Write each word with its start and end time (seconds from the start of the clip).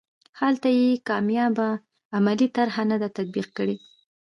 هلته 0.39 0.67
یې 0.79 1.01
کامیابه 1.09 1.69
عملي 2.15 2.47
طرحه 2.55 2.83
نه 2.91 2.97
ده 3.01 3.07
تطبیق 3.17 3.47
کړې. 3.57 3.75